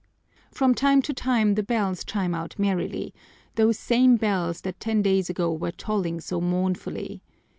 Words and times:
From 0.49 0.73
time 0.73 1.03
to 1.03 1.13
time 1.13 1.53
the 1.53 1.61
bells 1.61 2.03
chime 2.03 2.33
out 2.33 2.57
merrily, 2.57 3.13
those 3.53 3.77
same 3.77 4.15
bells 4.17 4.61
that 4.61 4.79
ten 4.79 5.03
days 5.03 5.29
ago 5.29 5.53
were 5.53 5.69
tolling 5.69 6.19
so 6.19 6.41
mournfully. 6.41 7.21